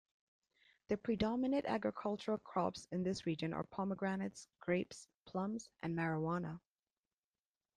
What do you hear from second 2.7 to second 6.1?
in this region are pomegranates, grapes, plums, and